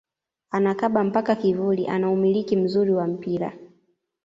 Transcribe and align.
Anakaba 0.51 1.03
mpaka 1.03 1.35
kivuli 1.35 1.87
ana 1.87 2.09
umiliki 2.11 2.55
mzuri 2.57 2.91
wa 2.93 3.07
mpira 3.07 3.53